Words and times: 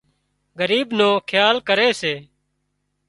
ڳريب 0.59 0.87
نو 0.99 1.09
کيال 1.29 1.55
ڪري 1.67 1.89
سي 2.01 2.13